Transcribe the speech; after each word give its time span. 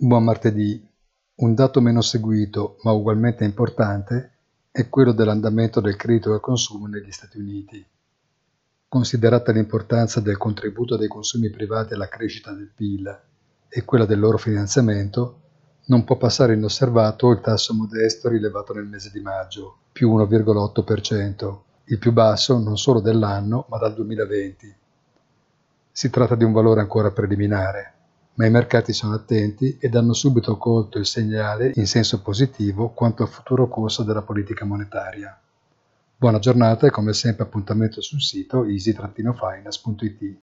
Buon 0.00 0.22
martedì. 0.22 0.80
Un 1.38 1.54
dato 1.56 1.80
meno 1.80 2.02
seguito, 2.02 2.76
ma 2.82 2.92
ugualmente 2.92 3.42
importante, 3.42 4.30
è 4.70 4.88
quello 4.88 5.10
dell'andamento 5.10 5.80
del 5.80 5.96
credito 5.96 6.32
al 6.32 6.38
consumo 6.38 6.86
negli 6.86 7.10
Stati 7.10 7.36
Uniti. 7.36 7.84
Considerata 8.86 9.50
l'importanza 9.50 10.20
del 10.20 10.36
contributo 10.36 10.96
dei 10.96 11.08
consumi 11.08 11.50
privati 11.50 11.94
alla 11.94 12.06
crescita 12.06 12.52
del 12.52 12.70
PIL 12.72 13.22
e 13.68 13.84
quella 13.84 14.04
del 14.06 14.20
loro 14.20 14.38
finanziamento, 14.38 15.40
non 15.86 16.04
può 16.04 16.16
passare 16.16 16.54
inosservato 16.54 17.32
il 17.32 17.40
tasso 17.40 17.74
modesto 17.74 18.28
rilevato 18.28 18.72
nel 18.74 18.86
mese 18.86 19.10
di 19.12 19.18
maggio, 19.18 19.78
più 19.90 20.16
1,8%, 20.16 21.58
il 21.86 21.98
più 21.98 22.12
basso 22.12 22.56
non 22.56 22.76
solo 22.76 23.00
dell'anno, 23.00 23.66
ma 23.68 23.78
dal 23.78 23.94
2020. 23.94 24.76
Si 25.90 26.08
tratta 26.08 26.36
di 26.36 26.44
un 26.44 26.52
valore 26.52 26.82
ancora 26.82 27.10
preliminare, 27.10 27.94
ma 28.38 28.46
i 28.46 28.50
mercati 28.50 28.92
sono 28.92 29.14
attenti 29.14 29.76
ed 29.80 29.96
hanno 29.96 30.12
subito 30.12 30.56
colto 30.56 30.98
il 30.98 31.06
segnale 31.06 31.72
in 31.74 31.86
senso 31.86 32.22
positivo 32.22 32.90
quanto 32.90 33.24
al 33.24 33.28
futuro 33.28 33.68
corso 33.68 34.04
della 34.04 34.22
politica 34.22 34.64
monetaria. 34.64 35.36
Buona 36.16 36.38
giornata 36.38 36.86
e 36.86 36.90
come 36.90 37.12
sempre 37.12 37.42
appuntamento 37.42 38.00
sul 38.00 38.22
sito 38.22 38.64
easy-finance.it. 38.64 40.38